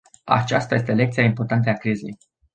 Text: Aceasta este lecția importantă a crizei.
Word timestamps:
Aceasta 0.25 0.75
este 0.75 0.93
lecția 0.93 1.23
importantă 1.23 1.69
a 1.69 1.73
crizei. 1.73 2.17